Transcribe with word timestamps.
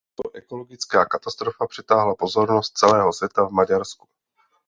Tato 0.15 0.31
ekologická 0.37 1.05
katastrofa 1.05 1.67
přitáhla 1.67 2.15
pozornost 2.15 2.77
celého 2.77 3.13
světa 3.13 3.45
k 3.47 3.51
Maďarsku. 3.51 4.07